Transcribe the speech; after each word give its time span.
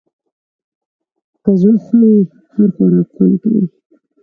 که 1.43 1.51
زړه 1.61 1.75
ښه 1.83 1.97
وي، 2.09 2.19
هر 2.53 2.69
خوراک 2.75 3.07
خوند 3.13 3.35
کوي. 3.41 3.65